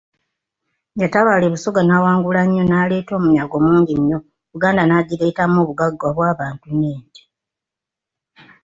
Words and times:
Yatabaala 1.01 1.45
e 1.47 1.51
Busoga 1.53 1.81
n'awangula 1.83 2.41
nnyo, 2.45 2.63
n'aleeta 2.65 3.11
omunyago 3.15 3.55
mungi 3.65 3.93
nnyo, 3.99 4.19
Buganda 4.51 4.83
n'agireetamu 4.85 5.57
obugagga 5.63 6.05
obw'abantu 6.11 6.67
n'ente. 6.79 7.21